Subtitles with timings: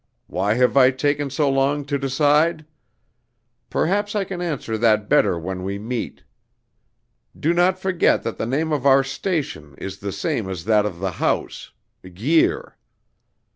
[0.25, 2.65] Why have I taken so long to decide?
[3.69, 6.23] Perhaps I can answer that better when we meet.
[7.39, 10.97] Do not forget that the name of our station is the same as that of
[11.01, 12.77] the house Guir.